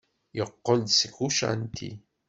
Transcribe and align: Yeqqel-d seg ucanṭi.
Yeqqel-d 0.37 0.89
seg 0.99 1.13
ucanṭi. 1.25 1.91